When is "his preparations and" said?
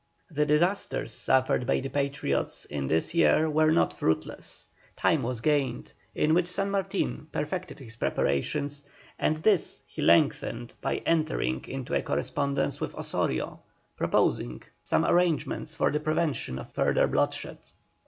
7.77-9.37